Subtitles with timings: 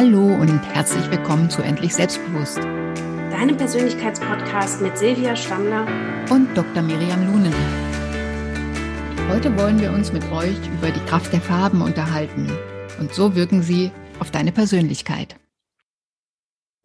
[0.00, 2.58] Hallo und herzlich willkommen zu Endlich Selbstbewusst.
[2.58, 5.88] Deinem Persönlichkeitspodcast mit Silvia Stammler
[6.30, 6.84] und Dr.
[6.84, 7.52] Miriam Lunen.
[9.28, 12.48] Heute wollen wir uns mit euch über die Kraft der Farben unterhalten.
[13.00, 13.90] Und so wirken sie
[14.20, 15.34] auf deine Persönlichkeit.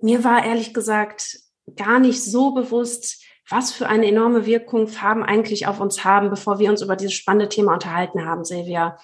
[0.02, 1.38] Mir war ehrlich gesagt
[1.76, 6.58] gar nicht so bewusst, was für eine enorme Wirkung Farben eigentlich auf uns haben, bevor
[6.58, 8.98] wir uns über dieses spannende Thema unterhalten haben, Silvia.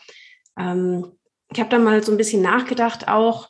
[0.57, 1.11] Ähm,
[1.53, 3.47] ich habe da mal so ein bisschen nachgedacht auch.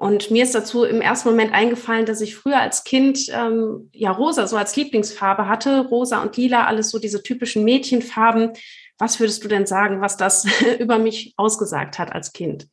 [0.00, 4.10] Und mir ist dazu im ersten Moment eingefallen, dass ich früher als Kind ähm, ja
[4.10, 5.80] rosa so als Lieblingsfarbe hatte.
[5.88, 8.52] Rosa und lila, alles so diese typischen Mädchenfarben.
[8.96, 10.46] Was würdest du denn sagen, was das
[10.78, 12.66] über mich ausgesagt hat als Kind?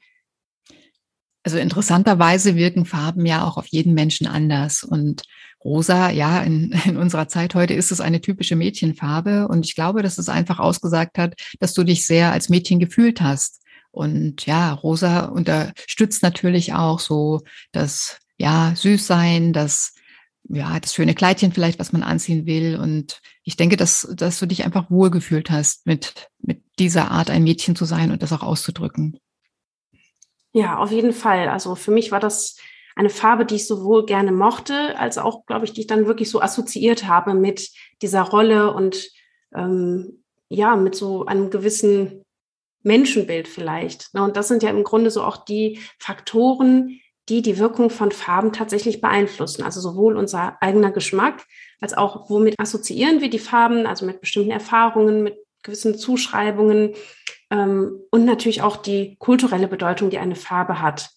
[1.43, 4.85] Also interessanterweise wirken Farben ja auch auf jeden Menschen anders.
[4.85, 5.23] Und
[5.61, 9.49] rosa, ja, in, in unserer Zeit heute ist es eine typische Mädchenfarbe.
[9.49, 13.19] Und ich glaube, dass es einfach ausgesagt hat, dass du dich sehr als Mädchen gefühlt
[13.19, 13.65] hast.
[13.91, 19.93] Und ja, Rosa unterstützt natürlich auch so das, ja, Süßsein, das,
[20.49, 22.77] ja, das schöne Kleidchen vielleicht, was man anziehen will.
[22.77, 27.43] Und ich denke, dass, dass du dich einfach wohlgefühlt hast, mit, mit dieser Art ein
[27.43, 29.19] Mädchen zu sein und das auch auszudrücken.
[30.53, 31.49] Ja, auf jeden Fall.
[31.49, 32.57] Also für mich war das
[32.95, 36.31] eine Farbe, die ich sowohl gerne mochte, als auch, glaube ich, die ich dann wirklich
[36.31, 37.69] so assoziiert habe mit
[38.01, 39.09] dieser Rolle und
[39.55, 42.23] ähm, ja, mit so einem gewissen
[42.83, 44.13] Menschenbild vielleicht.
[44.13, 44.23] Ne?
[44.23, 48.53] Und das sind ja im Grunde so auch die Faktoren, die die Wirkung von Farben
[48.53, 49.63] tatsächlich beeinflussen.
[49.63, 51.45] Also sowohl unser eigener Geschmack
[51.81, 56.93] als auch womit assoziieren wir die Farben, also mit bestimmten Erfahrungen, mit gewissen Zuschreibungen
[57.51, 61.09] ähm, und natürlich auch die kulturelle Bedeutung, die eine Farbe hat.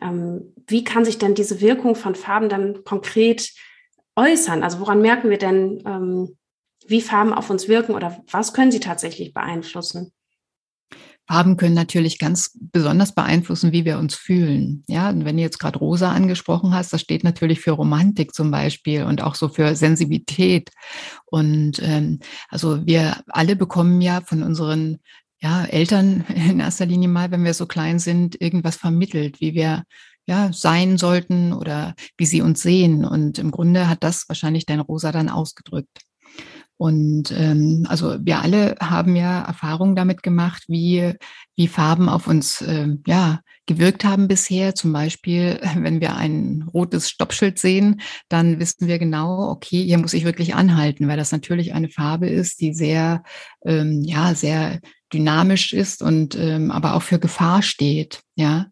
[0.00, 3.52] Ähm, wie kann sich denn diese Wirkung von Farben dann konkret
[4.16, 4.62] äußern?
[4.62, 6.36] Also woran merken wir denn, ähm,
[6.86, 10.12] wie Farben auf uns wirken oder was können sie tatsächlich beeinflussen?
[11.32, 14.84] Farben können natürlich ganz besonders beeinflussen, wie wir uns fühlen.
[14.86, 18.50] Ja, und wenn du jetzt gerade rosa angesprochen hast, das steht natürlich für Romantik zum
[18.50, 20.68] Beispiel und auch so für Sensibilität.
[21.24, 22.18] Und ähm,
[22.50, 24.98] also wir alle bekommen ja von unseren
[25.40, 29.84] ja, Eltern in erster Linie mal, wenn wir so klein sind, irgendwas vermittelt, wie wir
[30.26, 33.06] ja, sein sollten oder wie sie uns sehen.
[33.06, 36.02] Und im Grunde hat das wahrscheinlich dein Rosa dann ausgedrückt.
[36.82, 41.14] Und ähm, also wir alle haben ja Erfahrungen damit gemacht, wie,
[41.54, 44.74] wie Farben auf uns äh, ja, gewirkt haben bisher.
[44.74, 50.12] Zum Beispiel, wenn wir ein rotes Stoppschild sehen, dann wissen wir genau, okay, hier muss
[50.12, 53.22] ich wirklich anhalten, weil das natürlich eine Farbe ist, die sehr,
[53.64, 54.80] ähm, ja, sehr
[55.12, 58.22] dynamisch ist und ähm, aber auch für Gefahr steht.
[58.34, 58.66] Ja.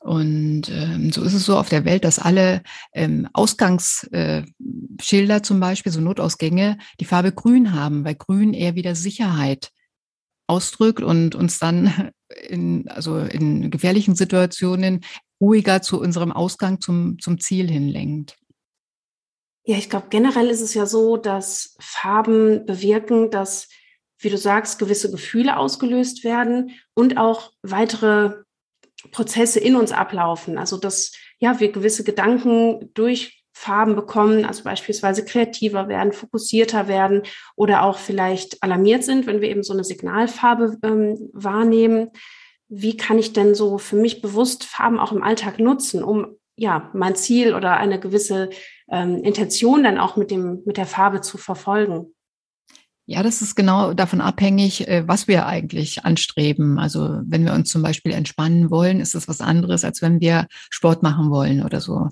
[0.00, 2.62] Und ähm, so ist es so auf der Welt, dass alle
[2.94, 8.94] ähm, Ausgangsschilder äh, zum Beispiel, so Notausgänge, die Farbe grün haben, weil grün eher wieder
[8.94, 9.72] Sicherheit
[10.46, 12.12] ausdrückt und uns dann
[12.48, 15.04] in, also in gefährlichen Situationen
[15.38, 18.38] ruhiger zu unserem Ausgang zum, zum Ziel hinlenkt.
[19.64, 23.68] Ja, ich glaube, generell ist es ja so, dass Farben bewirken, dass,
[24.18, 28.44] wie du sagst, gewisse Gefühle ausgelöst werden und auch weitere
[29.12, 30.58] Prozesse in uns ablaufen.
[30.58, 37.22] Also dass ja wir gewisse Gedanken durch Farben bekommen, also beispielsweise kreativer werden, fokussierter werden
[37.56, 42.10] oder auch vielleicht alarmiert sind, wenn wir eben so eine Signalfarbe ähm, wahrnehmen.
[42.68, 46.90] Wie kann ich denn so für mich bewusst Farben auch im Alltag nutzen, um ja
[46.94, 48.48] mein Ziel oder eine gewisse
[48.90, 52.14] ähm, Intention dann auch mit dem mit der Farbe zu verfolgen?
[53.10, 56.78] Ja, das ist genau davon abhängig, äh, was wir eigentlich anstreben.
[56.78, 60.46] Also wenn wir uns zum Beispiel entspannen wollen, ist das was anderes, als wenn wir
[60.70, 62.10] Sport machen wollen oder so.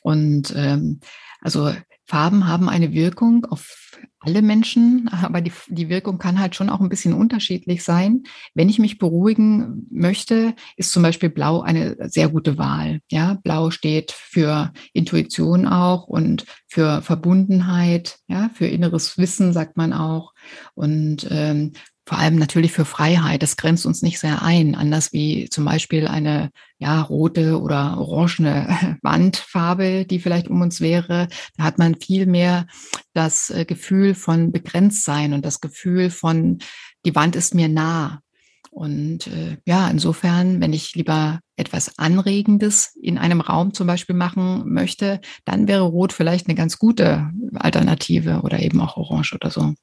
[0.00, 1.00] Und ähm,
[1.42, 1.74] also
[2.06, 6.80] Farben haben eine Wirkung auf alle Menschen, aber die, die Wirkung kann halt schon auch
[6.80, 8.24] ein bisschen unterschiedlich sein.
[8.54, 13.00] Wenn ich mich beruhigen möchte, ist zum Beispiel Blau eine sehr gute Wahl.
[13.10, 19.92] Ja, Blau steht für Intuition auch und für Verbundenheit, ja, für inneres Wissen sagt man
[19.92, 20.34] auch.
[20.74, 21.72] Und ähm,
[22.08, 23.42] vor allem natürlich für Freiheit.
[23.42, 28.96] Das grenzt uns nicht sehr ein, anders wie zum Beispiel eine ja, rote oder orangene
[29.02, 31.28] Wandfarbe, die vielleicht um uns wäre.
[31.58, 32.66] Da hat man viel mehr
[33.12, 36.60] das äh, Gefühl von Begrenztsein und das Gefühl von,
[37.04, 38.22] die Wand ist mir nah.
[38.70, 44.62] Und äh, ja, insofern, wenn ich lieber etwas Anregendes in einem Raum zum Beispiel machen
[44.72, 49.74] möchte, dann wäre Rot vielleicht eine ganz gute Alternative oder eben auch Orange oder so.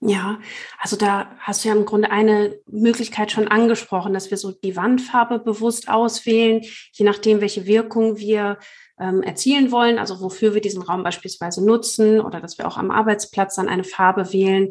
[0.00, 0.38] Ja,
[0.78, 4.76] also da hast du ja im Grunde eine Möglichkeit schon angesprochen, dass wir so die
[4.76, 6.62] Wandfarbe bewusst auswählen,
[6.92, 8.58] je nachdem, welche Wirkung wir
[9.00, 12.92] ähm, erzielen wollen, also wofür wir diesen Raum beispielsweise nutzen oder dass wir auch am
[12.92, 14.70] Arbeitsplatz dann eine Farbe wählen,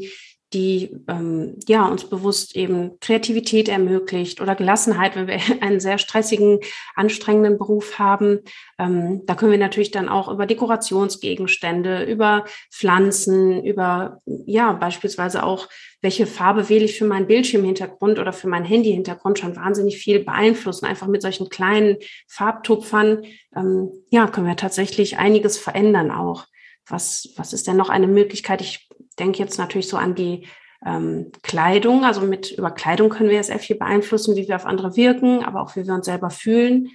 [0.54, 6.60] die ähm, ja uns bewusst eben Kreativität ermöglicht oder Gelassenheit, wenn wir einen sehr stressigen,
[6.96, 8.40] anstrengenden Beruf haben.
[8.80, 15.68] Ähm, da können wir natürlich dann auch über Dekorationsgegenstände, über Pflanzen, über ja beispielsweise auch
[16.02, 20.86] welche Farbe wähle ich für meinen Bildschirmhintergrund oder für meinen Handyhintergrund schon wahnsinnig viel beeinflussen.
[20.86, 21.98] Einfach mit solchen kleinen
[22.28, 23.24] Farbtupfern
[23.56, 26.46] ähm, ja können wir tatsächlich einiges verändern auch.
[26.88, 28.62] Was was ist denn noch eine Möglichkeit?
[28.62, 28.88] Ich
[29.20, 30.48] denke jetzt natürlich so an die
[30.86, 32.04] ähm, Kleidung.
[32.06, 35.44] Also mit über Kleidung können wir ja sehr viel beeinflussen, wie wir auf andere wirken,
[35.44, 36.90] aber auch wie wir uns selber fühlen.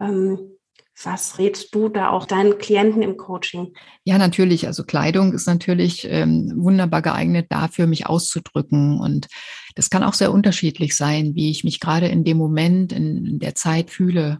[0.00, 0.58] Ähm,
[1.04, 3.72] was rätst du da auch deinen Klienten im Coaching?
[4.02, 4.66] Ja, natürlich.
[4.66, 8.98] Also Kleidung ist natürlich ähm, wunderbar geeignet dafür, mich auszudrücken.
[8.98, 9.28] Und
[9.76, 13.54] das kann auch sehr unterschiedlich sein, wie ich mich gerade in dem Moment, in der
[13.54, 14.38] Zeit fühle.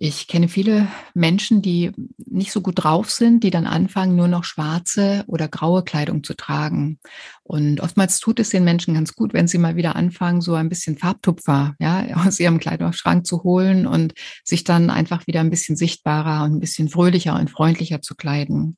[0.00, 1.90] Ich kenne viele Menschen, die
[2.24, 6.34] nicht so gut drauf sind, die dann anfangen, nur noch schwarze oder graue Kleidung zu
[6.34, 7.00] tragen.
[7.42, 10.68] Und oftmals tut es den Menschen ganz gut, wenn sie mal wieder anfangen, so ein
[10.68, 14.14] bisschen Farbtupfer ja, aus ihrem Kleidungsschrank zu holen und
[14.44, 18.76] sich dann einfach wieder ein bisschen sichtbarer und ein bisschen fröhlicher und freundlicher zu kleiden.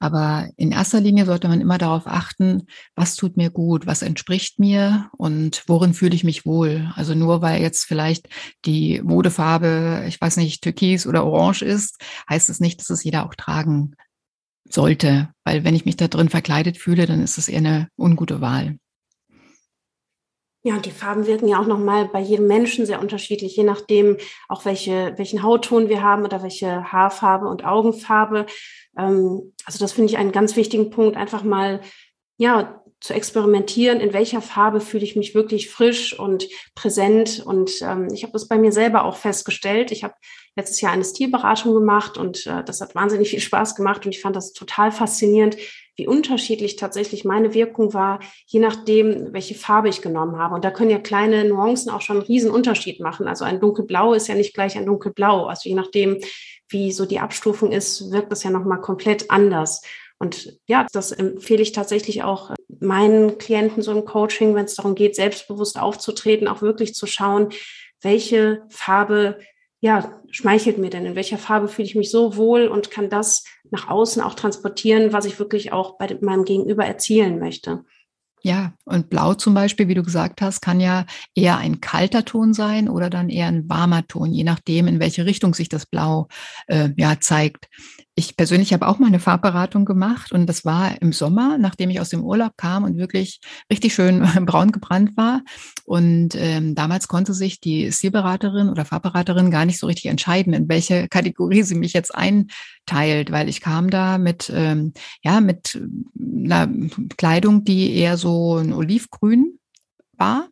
[0.00, 2.62] Aber in erster Linie sollte man immer darauf achten,
[2.96, 6.90] was tut mir gut, was entspricht mir und worin fühle ich mich wohl.
[6.96, 8.28] Also nur weil jetzt vielleicht
[8.64, 12.00] die Modefarbe, ich weiß nicht, türkis oder orange ist,
[12.30, 13.94] heißt es nicht, dass es jeder auch tragen
[14.64, 15.28] sollte.
[15.44, 18.78] Weil wenn ich mich da drin verkleidet fühle, dann ist es eher eine ungute Wahl.
[20.62, 24.18] Ja, und die Farben wirken ja auch nochmal bei jedem Menschen sehr unterschiedlich, je nachdem
[24.48, 28.44] auch welche, welchen Hautton wir haben oder welche Haarfarbe und Augenfarbe.
[28.98, 31.80] Ähm, also das finde ich einen ganz wichtigen Punkt, einfach mal,
[32.36, 37.42] ja, zu experimentieren, in welcher Farbe fühle ich mich wirklich frisch und präsent.
[37.44, 39.90] Und ähm, ich habe das bei mir selber auch festgestellt.
[39.90, 40.14] Ich habe
[40.54, 44.20] letztes Jahr eine Stilberatung gemacht und äh, das hat wahnsinnig viel Spaß gemacht und ich
[44.20, 45.56] fand das total faszinierend,
[46.00, 50.54] wie unterschiedlich tatsächlich meine Wirkung war, je nachdem, welche Farbe ich genommen habe.
[50.54, 53.28] Und da können ja kleine Nuancen auch schon einen riesen Unterschied machen.
[53.28, 55.44] Also ein dunkelblau ist ja nicht gleich ein dunkelblau.
[55.44, 56.18] Also je nachdem,
[56.70, 59.82] wie so die Abstufung ist, wirkt das ja nochmal komplett anders.
[60.18, 64.94] Und ja, das empfehle ich tatsächlich auch meinen Klienten so im Coaching, wenn es darum
[64.94, 67.50] geht, selbstbewusst aufzutreten, auch wirklich zu schauen,
[68.00, 69.38] welche Farbe
[69.80, 71.06] ja, schmeichelt mir denn?
[71.06, 75.12] In welcher Farbe fühle ich mich so wohl und kann das nach außen auch transportieren,
[75.12, 77.84] was ich wirklich auch bei meinem Gegenüber erzielen möchte?
[78.42, 81.04] Ja, und Blau zum Beispiel, wie du gesagt hast, kann ja
[81.34, 85.26] eher ein kalter Ton sein oder dann eher ein warmer Ton, je nachdem, in welche
[85.26, 86.28] Richtung sich das Blau
[86.66, 87.68] äh, ja zeigt.
[88.20, 92.00] Ich persönlich habe auch mal eine Farbberatung gemacht und das war im Sommer, nachdem ich
[92.00, 93.40] aus dem Urlaub kam und wirklich
[93.72, 95.40] richtig schön braun gebrannt war.
[95.86, 100.68] Und ähm, damals konnte sich die Stilberaterin oder Farbberaterin gar nicht so richtig entscheiden, in
[100.68, 104.92] welche Kategorie sie mich jetzt einteilt, weil ich kam da mit ähm,
[105.22, 105.80] ja mit
[106.22, 106.68] einer
[107.16, 109.58] Kleidung, die eher so ein Olivgrün
[110.18, 110.46] war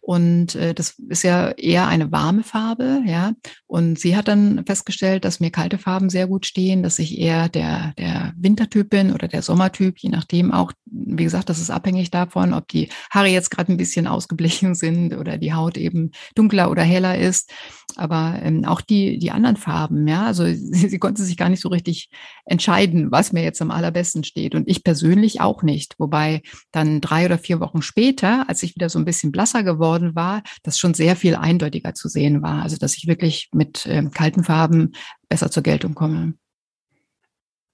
[0.00, 3.32] und äh, das ist ja eher eine warme Farbe, ja.
[3.66, 7.48] Und sie hat dann festgestellt, dass mir kalte Farben sehr gut stehen, dass ich eher
[7.48, 12.10] der, der Wintertyp bin oder der Sommertyp, je nachdem auch, wie gesagt, das ist abhängig
[12.10, 16.70] davon, ob die Haare jetzt gerade ein bisschen ausgeblichen sind oder die Haut eben dunkler
[16.70, 17.52] oder heller ist.
[17.98, 21.60] Aber ähm, auch die, die anderen Farben, ja, also sie, sie konnte sich gar nicht
[21.60, 22.10] so richtig
[22.44, 24.54] entscheiden, was mir jetzt am allerbesten steht.
[24.54, 25.94] Und ich persönlich auch nicht.
[25.98, 26.42] Wobei
[26.72, 30.42] dann drei oder vier Wochen später, als ich wieder so ein bisschen blasser geworden war,
[30.62, 32.62] das schon sehr viel eindeutiger zu sehen war.
[32.62, 34.92] Also dass ich wirklich mit ähm, kalten Farben
[35.28, 36.34] besser zur Geltung komme.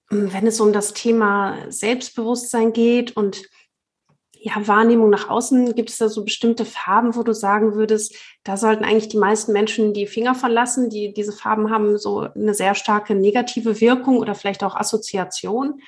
[0.09, 3.41] Wenn es um das Thema Selbstbewusstsein geht und
[4.47, 8.55] ja, Wahrnehmung nach außen, gibt es da so bestimmte Farben, wo du sagen würdest, da
[8.55, 12.75] sollten eigentlich die meisten Menschen die Finger verlassen, die diese Farben haben so eine sehr
[12.75, 15.81] starke negative Wirkung oder vielleicht auch Assoziation?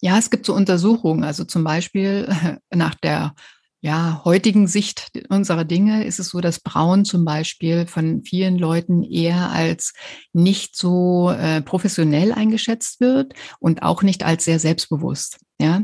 [0.00, 2.28] Ja, es gibt so Untersuchungen, also zum Beispiel
[2.70, 3.34] nach der
[3.82, 9.04] ja, heutigen Sicht unserer Dinge ist es so, dass Braun zum Beispiel von vielen Leuten
[9.04, 9.92] eher als
[10.32, 15.38] nicht so äh, professionell eingeschätzt wird und auch nicht als sehr selbstbewusst.
[15.60, 15.82] Ja,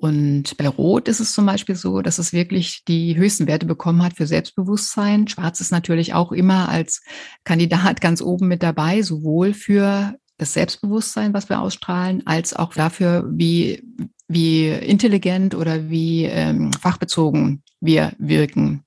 [0.00, 4.02] und bei Rot ist es zum Beispiel so, dass es wirklich die höchsten Werte bekommen
[4.02, 5.28] hat für Selbstbewusstsein.
[5.28, 7.02] Schwarz ist natürlich auch immer als
[7.44, 13.28] Kandidat ganz oben mit dabei, sowohl für das Selbstbewusstsein, was wir ausstrahlen, als auch dafür,
[13.30, 13.82] wie,
[14.26, 18.84] wie intelligent oder wie ähm, fachbezogen wir wirken.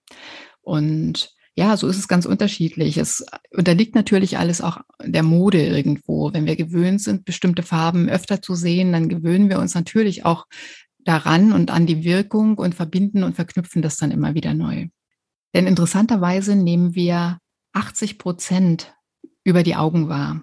[0.64, 2.98] Und ja, so ist es ganz unterschiedlich.
[2.98, 3.24] Es
[3.56, 6.34] unterliegt natürlich alles auch der Mode irgendwo.
[6.34, 10.46] Wenn wir gewöhnt sind, bestimmte Farben öfter zu sehen, dann gewöhnen wir uns natürlich auch
[11.06, 14.88] daran und an die Wirkung und verbinden und verknüpfen das dann immer wieder neu.
[15.54, 17.40] Denn interessanterweise nehmen wir
[17.74, 18.94] 80 Prozent
[19.44, 20.42] über die Augen wahr,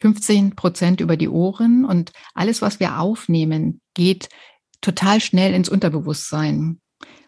[0.00, 4.28] 15 Prozent über die Ohren und alles, was wir aufnehmen, geht
[4.80, 6.80] total schnell ins Unterbewusstsein.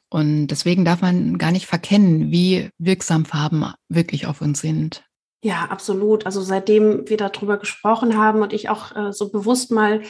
[0.09, 5.05] Und deswegen darf man gar nicht verkennen, wie wirksam Farben wirklich auf uns sind.
[5.43, 6.27] Ja, absolut.
[6.27, 10.03] Also seitdem wir darüber gesprochen haben und ich auch äh, so bewusst mal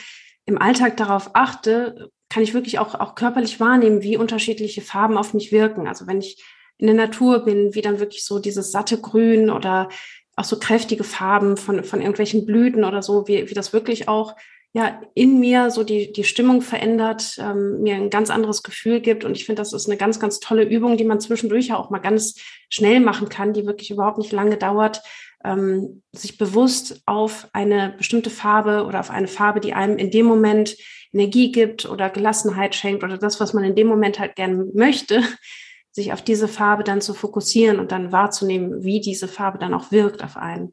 [0.44, 5.34] im Alltag darauf achte, kann ich wirklich auch, auch körperlich wahrnehmen, wie unterschiedliche Farben auf
[5.34, 5.86] mich wirken.
[5.86, 6.42] Also wenn ich
[6.78, 9.90] in der Natur bin, wie dann wirklich so dieses satte Grün oder
[10.36, 14.36] auch so kräftige Farben von, von irgendwelchen Blüten oder so, wie, wie das wirklich auch
[14.72, 19.24] ja in mir so die, die Stimmung verändert, ähm, mir ein ganz anderes Gefühl gibt.
[19.24, 21.90] Und ich finde, das ist eine ganz, ganz tolle Übung, die man zwischendurch ja auch
[21.90, 22.36] mal ganz
[22.68, 25.02] schnell machen kann, die wirklich überhaupt nicht lange dauert,
[25.44, 30.26] ähm, sich bewusst auf eine bestimmte Farbe oder auf eine Farbe, die einem in dem
[30.26, 30.76] Moment
[31.12, 35.22] Energie gibt oder Gelassenheit schenkt oder das, was man in dem Moment halt gerne möchte,
[35.92, 39.90] sich auf diese Farbe dann zu fokussieren und dann wahrzunehmen, wie diese Farbe dann auch
[39.90, 40.72] wirkt auf einen.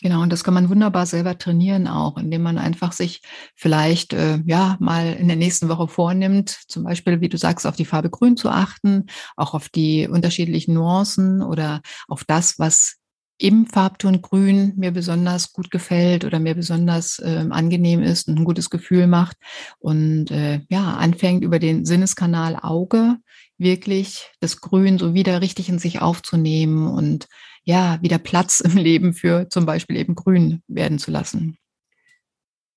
[0.00, 3.20] Genau, und das kann man wunderbar selber trainieren auch, indem man einfach sich
[3.56, 7.74] vielleicht äh, ja mal in der nächsten Woche vornimmt, zum Beispiel, wie du sagst, auf
[7.74, 12.97] die Farbe Grün zu achten, auch auf die unterschiedlichen Nuancen oder auf das, was
[13.38, 18.44] im Farbton Grün mir besonders gut gefällt oder mir besonders äh, angenehm ist und ein
[18.44, 19.36] gutes Gefühl macht
[19.78, 23.16] und äh, ja anfängt über den Sinneskanal Auge
[23.56, 27.26] wirklich das Grün so wieder richtig in sich aufzunehmen und
[27.64, 31.58] ja, wieder Platz im Leben für zum Beispiel eben Grün werden zu lassen.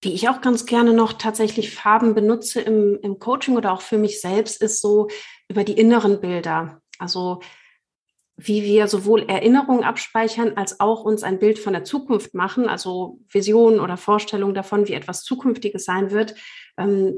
[0.01, 3.97] Wie ich auch ganz gerne noch tatsächlich Farben benutze im, im Coaching oder auch für
[3.97, 5.07] mich selbst, ist so
[5.47, 6.81] über die inneren Bilder.
[6.97, 7.41] Also
[8.37, 13.19] wie wir sowohl Erinnerungen abspeichern, als auch uns ein Bild von der Zukunft machen, also
[13.29, 16.35] Visionen oder Vorstellungen davon, wie etwas Zukünftiges sein wird,
[16.77, 17.13] ähm,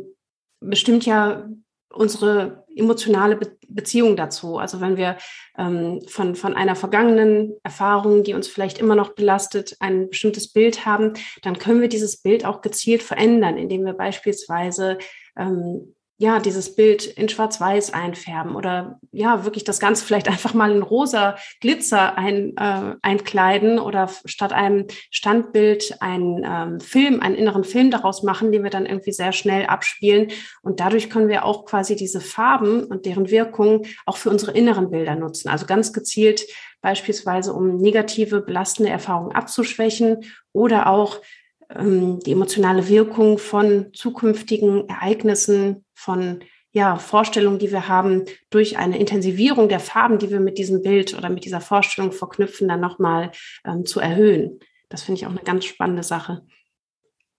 [0.59, 1.47] bestimmt ja
[1.93, 4.59] unsere emotionale Be Beziehung dazu.
[4.59, 5.17] Also wenn wir
[5.57, 10.85] ähm, von, von einer vergangenen Erfahrung, die uns vielleicht immer noch belastet, ein bestimmtes Bild
[10.85, 14.99] haben, dann können wir dieses Bild auch gezielt verändern, indem wir beispielsweise
[15.35, 20.71] ähm, ja, dieses Bild in Schwarz-Weiß einfärben oder ja, wirklich das Ganze vielleicht einfach mal
[20.71, 27.63] in rosa Glitzer ein, äh, einkleiden oder statt einem Standbild einen ähm, Film, einen inneren
[27.63, 30.31] Film daraus machen, den wir dann irgendwie sehr schnell abspielen.
[30.61, 34.91] Und dadurch können wir auch quasi diese Farben und deren Wirkung auch für unsere inneren
[34.91, 35.49] Bilder nutzen.
[35.49, 36.45] Also ganz gezielt
[36.81, 41.21] beispielsweise, um negative, belastende Erfahrungen abzuschwächen oder auch
[41.69, 48.97] ähm, die emotionale Wirkung von zukünftigen Ereignissen, von ja, Vorstellungen, die wir haben, durch eine
[48.97, 53.31] Intensivierung der Farben, die wir mit diesem Bild oder mit dieser Vorstellung verknüpfen, dann nochmal
[53.63, 54.59] ähm, zu erhöhen.
[54.89, 56.41] Das finde ich auch eine ganz spannende Sache.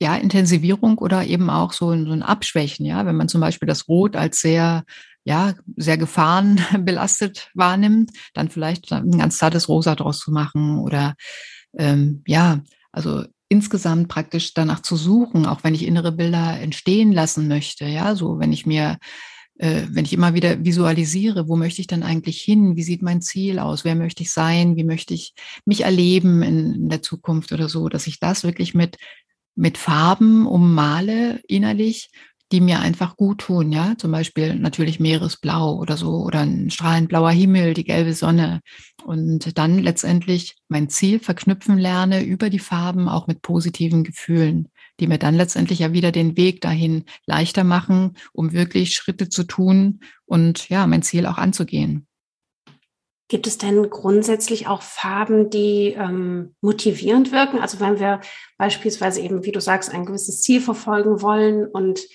[0.01, 3.67] Ja, Intensivierung oder eben auch so ein, so ein Abschwächen, ja, wenn man zum Beispiel
[3.67, 4.85] das Rot als sehr
[5.25, 11.15] ja, sehr gefahrenbelastet wahrnimmt, dann vielleicht ein ganz zartes Rosa draus zu machen oder
[11.77, 12.61] ähm, ja,
[12.93, 17.85] also insgesamt praktisch danach zu suchen, auch wenn ich innere Bilder entstehen lassen möchte.
[17.85, 18.99] Ja, so wenn ich mir,
[19.59, 22.75] äh, wenn ich immer wieder visualisiere, wo möchte ich dann eigentlich hin?
[22.77, 23.85] Wie sieht mein Ziel aus?
[23.85, 24.75] Wer möchte ich sein?
[24.75, 25.35] Wie möchte ich
[25.65, 28.97] mich erleben in, in der Zukunft oder so, dass ich das wirklich mit
[29.57, 32.11] mit Farben ummale innerlich
[32.55, 37.09] die mir einfach gut tun, ja, zum Beispiel natürlich Meeresblau oder so oder ein strahlend
[37.09, 38.61] blauer Himmel, die gelbe Sonne
[39.05, 44.69] und dann letztendlich mein Ziel verknüpfen lerne über die Farben auch mit positiven Gefühlen,
[45.01, 49.43] die mir dann letztendlich ja wieder den Weg dahin leichter machen, um wirklich Schritte zu
[49.43, 52.07] tun und ja, mein Ziel auch anzugehen.
[53.27, 57.59] Gibt es denn grundsätzlich auch Farben, die ähm, motivierend wirken?
[57.59, 58.21] Also wenn wir
[58.59, 62.07] beispielsweise eben, wie du sagst, ein gewisses Ziel verfolgen wollen und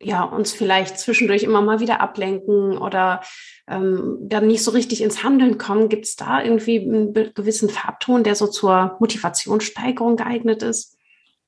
[0.00, 3.22] ja, uns vielleicht zwischendurch immer mal wieder ablenken oder
[3.66, 5.88] ähm, dann nicht so richtig ins Handeln kommen.
[5.88, 10.95] Gibt es da irgendwie einen gewissen Farbton, der so zur Motivationssteigerung geeignet ist?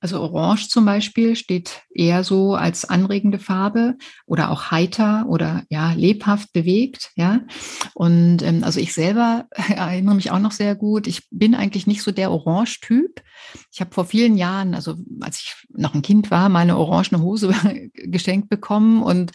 [0.00, 5.92] Also Orange zum Beispiel steht eher so als anregende Farbe oder auch heiter oder ja
[5.92, 7.40] lebhaft bewegt, ja.
[7.94, 11.06] Und ähm, also ich selber erinnere mich auch noch sehr gut.
[11.08, 13.22] Ich bin eigentlich nicht so der Orange-Typ.
[13.72, 17.52] Ich habe vor vielen Jahren, also als ich noch ein Kind war, meine orangene Hose
[17.94, 19.32] geschenkt bekommen und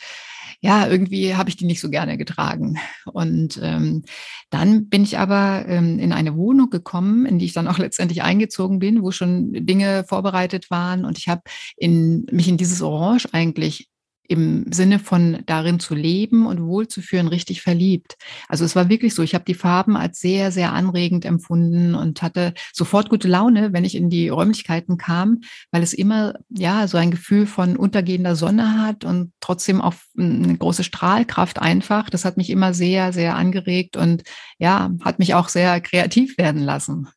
[0.64, 2.78] ja, irgendwie habe ich die nicht so gerne getragen.
[3.12, 4.04] Und ähm,
[4.50, 8.24] dann bin ich aber ähm, in eine Wohnung gekommen, in die ich dann auch letztendlich
[8.24, 11.04] eingezogen bin, wo schon Dinge vorbereitet waren.
[11.04, 11.42] Und ich habe
[11.76, 13.90] in, mich in dieses Orange eigentlich
[14.28, 18.18] im Sinne von darin zu leben und wohlzuführen richtig verliebt.
[18.48, 22.22] Also es war wirklich so, ich habe die Farben als sehr, sehr anregend empfunden und
[22.22, 26.98] hatte sofort gute Laune, wenn ich in die Räumlichkeiten kam, weil es immer ja so
[26.98, 32.10] ein Gefühl von untergehender Sonne hat und trotzdem auch eine große Strahlkraft einfach.
[32.10, 34.24] Das hat mich immer sehr, sehr angeregt und
[34.58, 37.10] ja, hat mich auch sehr kreativ werden lassen.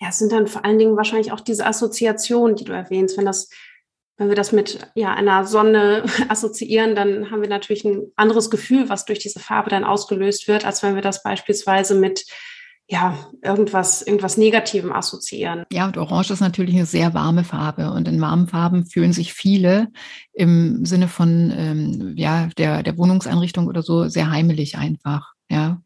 [0.00, 3.24] Ja, es sind dann vor allen Dingen wahrscheinlich auch diese Assoziationen, die du erwähnst, wenn
[3.24, 3.48] das
[4.16, 8.88] wenn wir das mit ja, einer Sonne assoziieren, dann haben wir natürlich ein anderes Gefühl,
[8.88, 12.24] was durch diese Farbe dann ausgelöst wird, als wenn wir das beispielsweise mit
[12.88, 15.64] ja, irgendwas, irgendwas Negativem assoziieren.
[15.72, 17.90] Ja, und Orange ist natürlich eine sehr warme Farbe.
[17.90, 19.88] Und in warmen Farben fühlen sich viele
[20.32, 25.32] im Sinne von, ähm, ja, der, der Wohnungseinrichtung oder so sehr heimelig einfach.
[25.50, 25.80] Ja,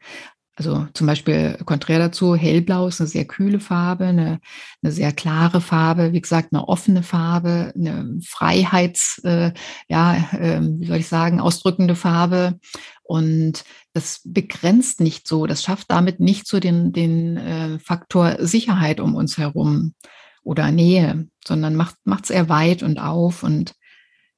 [0.60, 4.40] also zum Beispiel konträr dazu, hellblau ist eine sehr kühle Farbe, eine,
[4.82, 9.54] eine sehr klare Farbe, wie gesagt, eine offene Farbe, eine Freiheits, äh,
[9.88, 12.60] ja, äh, wie soll ich sagen, ausdrückende Farbe.
[13.02, 13.64] Und
[13.94, 19.14] das begrenzt nicht so, das schafft damit nicht so den, den äh, Faktor Sicherheit um
[19.14, 19.94] uns herum
[20.42, 23.72] oder Nähe, sondern macht es eher weit und auf und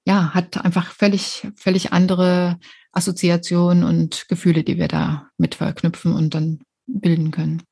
[0.05, 2.61] ja, hat einfach völlig, völlig andere
[2.93, 7.63] Assoziationen und Gefühle, die wir da mit verknüpfen und dann bilden können.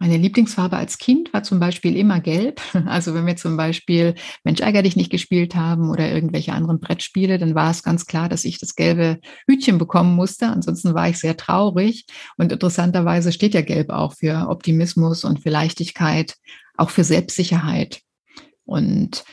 [0.00, 2.60] Meine Lieblingsfarbe als Kind war zum Beispiel immer gelb.
[2.86, 7.38] Also wenn wir zum Beispiel Mensch ärger dich nicht gespielt haben oder irgendwelche anderen Brettspiele,
[7.38, 9.18] dann war es ganz klar, dass ich das gelbe
[9.48, 10.46] Hütchen bekommen musste.
[10.46, 12.06] Ansonsten war ich sehr traurig.
[12.36, 16.36] Und interessanterweise steht ja gelb auch für Optimismus und für Leichtigkeit,
[16.76, 18.00] auch für Selbstsicherheit.
[18.64, 19.24] Und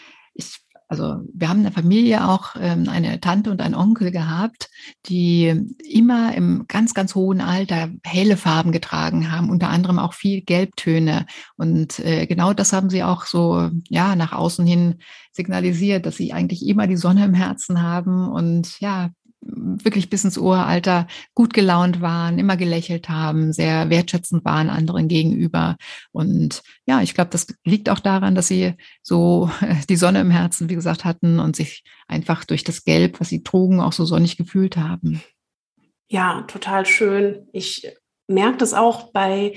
[1.00, 4.70] also wir haben in der Familie auch ähm, eine Tante und einen Onkel gehabt,
[5.08, 5.54] die
[5.90, 11.26] immer im ganz, ganz hohen Alter helle Farben getragen haben, unter anderem auch viel Gelbtöne.
[11.58, 14.96] Und äh, genau das haben sie auch so ja nach außen hin
[15.32, 19.10] signalisiert, dass sie eigentlich immer die Sonne im Herzen haben und ja
[19.46, 25.78] wirklich bis ins Uralter gut gelaunt waren, immer gelächelt haben, sehr wertschätzend waren anderen gegenüber.
[26.12, 29.50] Und ja, ich glaube, das liegt auch daran, dass sie so
[29.90, 33.44] die Sonne im Herzen, wie gesagt, hatten und sich einfach durch das Gelb, was sie
[33.44, 35.22] trugen, auch so sonnig gefühlt haben.
[36.10, 37.48] Ja, total schön.
[37.52, 37.88] Ich
[38.28, 39.56] merke das auch bei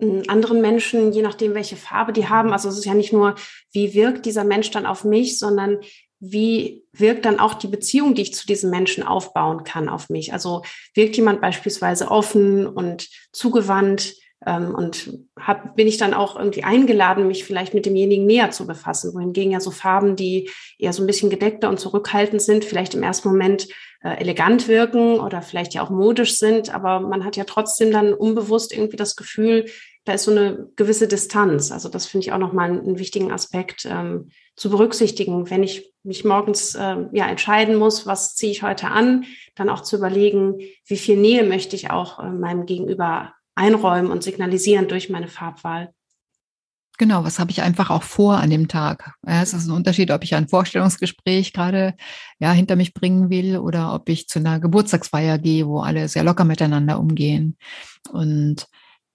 [0.00, 2.52] hm, anderen Menschen, je nachdem, welche Farbe die haben.
[2.52, 3.34] Also es ist ja nicht nur,
[3.72, 5.78] wie wirkt dieser Mensch dann auf mich, sondern
[6.24, 10.32] wie wirkt dann auch die Beziehung, die ich zu diesem Menschen aufbauen kann auf mich?
[10.32, 10.62] Also
[10.94, 14.14] wirkt jemand beispielsweise offen und zugewandt
[14.46, 18.68] ähm, und hab, bin ich dann auch irgendwie eingeladen, mich vielleicht mit demjenigen näher zu
[18.68, 22.94] befassen, wohingegen ja so Farben, die eher so ein bisschen gedeckter und zurückhaltend sind, vielleicht
[22.94, 23.66] im ersten Moment
[24.04, 28.14] äh, elegant wirken oder vielleicht ja auch modisch sind, aber man hat ja trotzdem dann
[28.14, 29.66] unbewusst irgendwie das Gefühl,
[30.04, 31.70] da ist so eine gewisse Distanz.
[31.70, 36.24] Also das finde ich auch nochmal einen, wichtigen Aspekt ähm, zu berücksichtigen, wenn ich mich
[36.24, 40.96] morgens äh, ja entscheiden muss, was ziehe ich heute an, dann auch zu überlegen, wie
[40.96, 45.92] viel Nähe möchte ich auch äh, meinem Gegenüber einräumen und signalisieren durch meine Farbwahl.
[46.98, 49.14] Genau, was habe ich einfach auch vor an dem Tag?
[49.26, 51.94] Ja, es ist ein Unterschied, ob ich ein Vorstellungsgespräch gerade
[52.38, 56.22] ja, hinter mich bringen will oder ob ich zu einer Geburtstagsfeier gehe, wo alle sehr
[56.22, 57.56] locker miteinander umgehen.
[58.10, 58.66] Und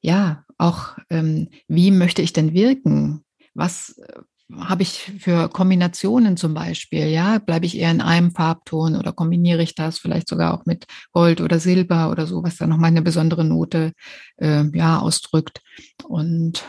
[0.02, 3.24] ja, auch ähm, wie möchte ich denn wirken?
[3.54, 4.22] Was äh,
[4.56, 7.08] habe ich für Kombinationen zum Beispiel?
[7.08, 10.86] Ja, bleibe ich eher in einem Farbton oder kombiniere ich das vielleicht sogar auch mit
[11.12, 13.94] Gold oder Silber oder so, was da nochmal eine besondere Note
[14.38, 15.62] äh, ja ausdrückt.
[16.06, 16.64] Und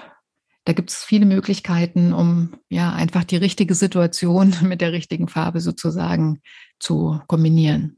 [0.64, 5.60] da gibt es viele Möglichkeiten, um ja einfach die richtige Situation mit der richtigen Farbe
[5.60, 6.40] sozusagen
[6.80, 7.97] zu kombinieren.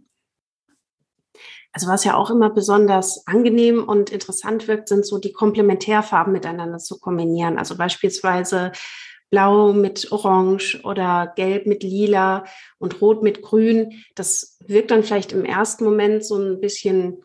[1.72, 6.78] Also was ja auch immer besonders angenehm und interessant wirkt, sind so die Komplementärfarben miteinander
[6.78, 7.58] zu kombinieren.
[7.58, 8.72] Also beispielsweise
[9.30, 12.44] Blau mit Orange oder Gelb mit Lila
[12.78, 14.02] und Rot mit Grün.
[14.16, 17.22] Das wirkt dann vielleicht im ersten Moment so ein bisschen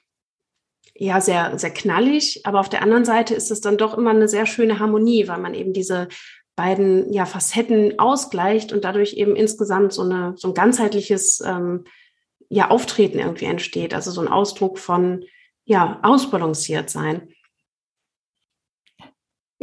[0.93, 4.29] ja sehr sehr knallig, aber auf der anderen Seite ist es dann doch immer eine
[4.29, 6.07] sehr schöne Harmonie, weil man eben diese
[6.55, 11.85] beiden ja Facetten ausgleicht und dadurch eben insgesamt so eine so ein ganzheitliches ähm,
[12.49, 15.23] ja Auftreten irgendwie entsteht, also so ein Ausdruck von
[15.65, 17.29] ja ausbalanciert sein.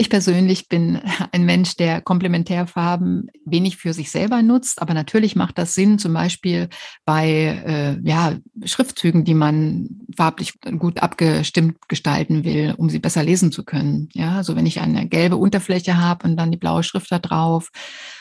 [0.03, 5.59] Ich persönlich bin ein Mensch, der Komplementärfarben wenig für sich selber nutzt, aber natürlich macht
[5.59, 6.71] das Sinn, zum Beispiel
[7.05, 7.29] bei
[7.65, 8.35] äh, ja,
[8.65, 14.09] Schriftzügen, die man farblich gut abgestimmt gestalten will, um sie besser lesen zu können.
[14.13, 17.71] Ja, also wenn ich eine gelbe Unterfläche habe und dann die blaue Schrift da drauf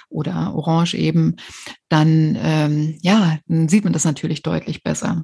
[0.07, 1.37] oder orange eben,
[1.89, 5.23] dann ähm, ja, dann sieht man das natürlich deutlich besser.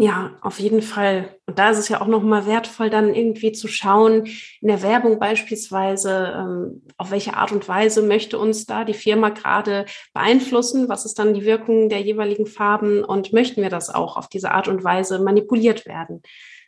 [0.00, 1.36] Ja, auf jeden Fall.
[1.44, 4.24] Und da ist es ja auch nochmal wertvoll, dann irgendwie zu schauen,
[4.62, 9.28] in der Werbung beispielsweise, ähm, auf welche Art und Weise möchte uns da die Firma
[9.28, 9.84] gerade
[10.14, 10.88] beeinflussen?
[10.88, 13.04] Was ist dann die Wirkung der jeweiligen Farben?
[13.04, 16.22] Und möchten wir das auch auf diese Art und Weise manipuliert werden?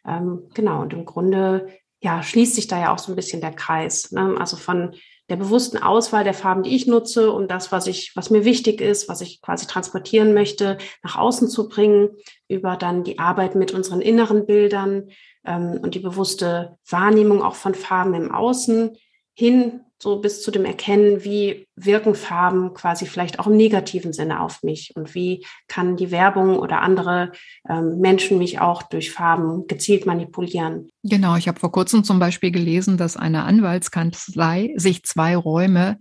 [0.07, 0.83] Ähm, genau.
[0.83, 1.69] Und im Grunde,
[2.03, 4.13] ja, schließt sich da ja auch so ein bisschen der Kreis.
[4.13, 4.37] Ne?
[4.39, 4.95] Also von
[5.33, 8.83] der bewussten Auswahl der Farben, die ich nutze, um das, was ich, was mir wichtig
[8.83, 12.11] ist, was ich quasi transportieren möchte, nach außen zu bringen,
[12.49, 15.09] über dann die Arbeit mit unseren inneren Bildern
[15.47, 18.95] ähm, und die bewusste Wahrnehmung auch von Farben im Außen,
[19.35, 24.41] hin so bis zu dem Erkennen, wie wirken Farben quasi vielleicht auch im negativen Sinne
[24.41, 27.31] auf mich und wie kann die Werbung oder andere
[27.69, 30.91] ähm, Menschen mich auch durch Farben gezielt manipulieren.
[31.05, 35.99] Genau, ich habe vor kurzem zum Beispiel gelesen, dass eine Anwaltskanzlei sich zwei Räume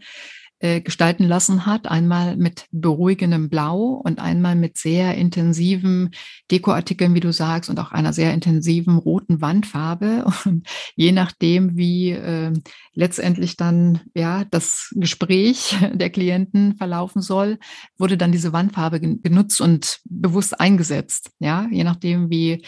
[0.61, 1.87] äh, gestalten lassen hat.
[1.89, 6.11] Einmal mit beruhigendem Blau und einmal mit sehr intensiven
[6.51, 10.25] Dekoartikeln, wie du sagst, und auch einer sehr intensiven roten Wandfarbe.
[10.45, 12.53] Und je nachdem, wie äh,
[12.93, 17.57] letztendlich dann ja das Gespräch der Klienten verlaufen soll,
[17.97, 21.31] wurde dann diese Wandfarbe genutzt und bewusst eingesetzt.
[21.39, 22.63] Ja, je nachdem, wie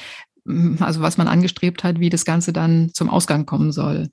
[0.80, 4.10] also was man angestrebt hat, wie das Ganze dann zum Ausgang kommen soll.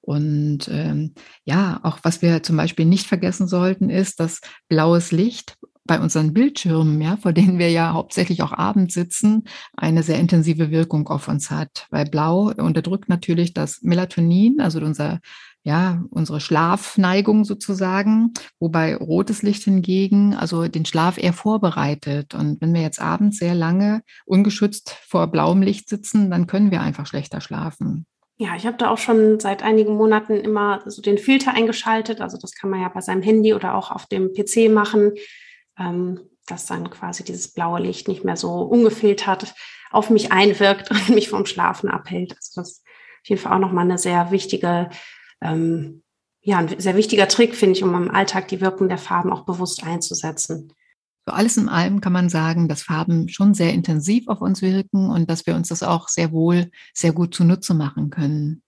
[0.00, 5.56] Und ähm, ja, auch was wir zum Beispiel nicht vergessen sollten, ist, dass blaues Licht
[5.90, 9.44] bei unseren Bildschirmen, ja, vor denen wir ja hauptsächlich auch abends sitzen,
[9.76, 11.88] eine sehr intensive Wirkung auf uns hat.
[11.90, 15.18] Weil Blau unterdrückt natürlich das Melatonin, also unser,
[15.64, 22.34] ja, unsere Schlafneigung sozusagen, wobei rotes Licht hingegen also den Schlaf eher vorbereitet.
[22.34, 26.82] Und wenn wir jetzt abends sehr lange ungeschützt vor blauem Licht sitzen, dann können wir
[26.82, 28.06] einfach schlechter schlafen.
[28.40, 32.22] Ja, ich habe da auch schon seit einigen Monaten immer so den Filter eingeschaltet.
[32.22, 35.12] Also das kann man ja bei seinem Handy oder auch auf dem PC machen,
[35.78, 39.54] ähm, dass dann quasi dieses blaue Licht nicht mehr so ungefiltert
[39.90, 42.32] auf mich einwirkt und mich vom Schlafen abhält.
[42.34, 44.88] Also das ist auf jeden Fall auch nochmal eine sehr wichtige,
[45.42, 46.02] ähm,
[46.40, 49.44] ja, ein sehr wichtiger Trick, finde ich, um im Alltag die Wirkung der Farben auch
[49.44, 50.72] bewusst einzusetzen.
[51.30, 55.30] Alles in allem kann man sagen, dass Farben schon sehr intensiv auf uns wirken und
[55.30, 58.62] dass wir uns das auch sehr wohl, sehr gut zunutze machen können.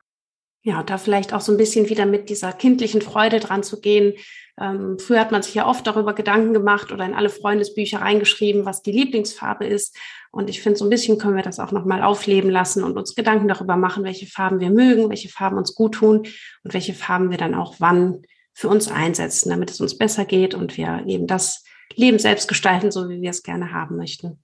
[0.65, 4.15] Ja, da vielleicht auch so ein bisschen wieder mit dieser kindlichen Freude dran zu gehen.
[4.61, 8.65] Ähm, früher hat man sich ja oft darüber Gedanken gemacht oder in alle Freundesbücher reingeschrieben,
[8.65, 9.97] was die Lieblingsfarbe ist.
[10.31, 13.17] Und ich finde, so ein bisschen können wir das auch nochmal aufleben lassen und uns
[13.17, 16.19] Gedanken darüber machen, welche Farben wir mögen, welche Farben uns gut tun
[16.63, 18.23] und welche Farben wir dann auch wann
[18.55, 21.65] für uns einsetzen, damit es uns besser geht und wir eben das
[21.97, 24.43] Leben selbst gestalten, so wie wir es gerne haben möchten.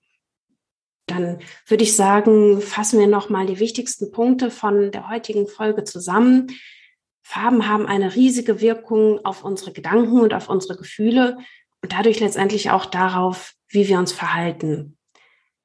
[1.06, 6.48] Dann würde ich sagen, fassen wir nochmal die wichtigsten Punkte von der heutigen Folge zusammen.
[7.22, 11.38] Farben haben eine riesige Wirkung auf unsere Gedanken und auf unsere Gefühle
[11.82, 14.96] und dadurch letztendlich auch darauf, wie wir uns verhalten.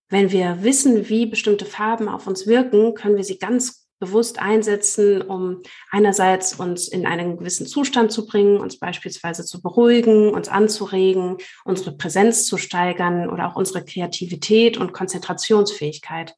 [0.09, 5.21] Wenn wir wissen, wie bestimmte Farben auf uns wirken, können wir sie ganz bewusst einsetzen,
[5.21, 11.37] um einerseits uns in einen gewissen Zustand zu bringen, uns beispielsweise zu beruhigen, uns anzuregen,
[11.63, 16.35] unsere Präsenz zu steigern oder auch unsere Kreativität und Konzentrationsfähigkeit.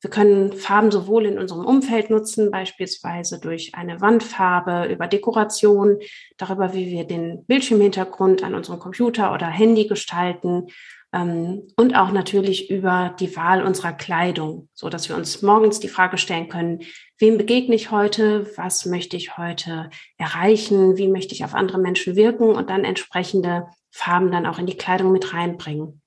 [0.00, 5.98] Wir können Farben sowohl in unserem Umfeld nutzen, beispielsweise durch eine Wandfarbe, über Dekoration,
[6.36, 10.68] darüber, wie wir den Bildschirmhintergrund an unserem Computer oder Handy gestalten,
[11.10, 16.18] und auch natürlich über die Wahl unserer Kleidung, so dass wir uns morgens die Frage
[16.18, 16.80] stellen können,
[17.18, 22.14] wem begegne ich heute, was möchte ich heute erreichen, wie möchte ich auf andere Menschen
[22.14, 22.50] wirken?
[22.50, 26.02] Und dann entsprechende Farben dann auch in die Kleidung mit reinbringen.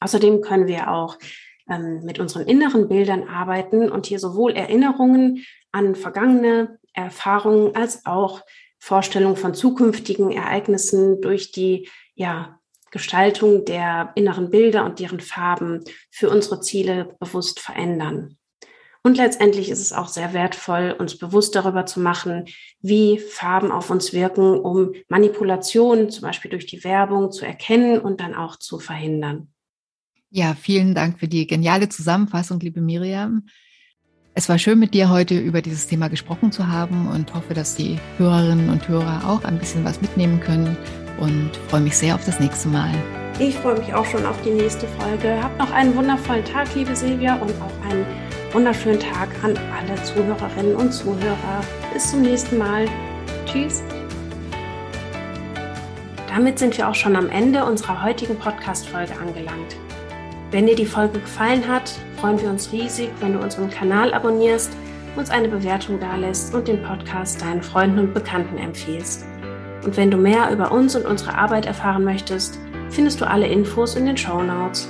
[0.00, 1.18] Außerdem können wir auch
[1.68, 8.40] ähm, mit unseren inneren Bildern arbeiten und hier sowohl Erinnerungen an vergangene Erfahrungen als auch
[8.78, 12.58] Vorstellungen von zukünftigen Ereignissen durch die ja,
[12.94, 18.36] Gestaltung der inneren Bilder und deren Farben für unsere Ziele bewusst verändern.
[19.02, 22.44] Und letztendlich ist es auch sehr wertvoll, uns bewusst darüber zu machen,
[22.80, 28.20] wie Farben auf uns wirken, um Manipulationen zum Beispiel durch die Werbung zu erkennen und
[28.20, 29.48] dann auch zu verhindern.
[30.30, 33.46] Ja, vielen Dank für die geniale Zusammenfassung, liebe Miriam.
[34.34, 37.74] Es war schön, mit dir heute über dieses Thema gesprochen zu haben und hoffe, dass
[37.74, 40.76] die Hörerinnen und Hörer auch ein bisschen was mitnehmen können
[41.18, 42.90] und freue mich sehr auf das nächste Mal.
[43.38, 45.42] Ich freue mich auch schon auf die nächste Folge.
[45.42, 48.06] Habt noch einen wundervollen Tag, liebe Silvia, und auch einen
[48.52, 51.60] wunderschönen Tag an alle Zuhörerinnen und Zuhörer.
[51.92, 52.86] Bis zum nächsten Mal.
[53.44, 53.82] Tschüss.
[56.28, 59.76] Damit sind wir auch schon am Ende unserer heutigen Podcast-Folge angelangt.
[60.52, 64.70] Wenn dir die Folge gefallen hat, freuen wir uns riesig, wenn du unseren Kanal abonnierst,
[65.16, 69.24] uns eine Bewertung dalässt und den Podcast deinen Freunden und Bekannten empfiehlst.
[69.84, 72.58] Und wenn du mehr über uns und unsere Arbeit erfahren möchtest,
[72.90, 74.88] findest du alle Infos in den Show Notes.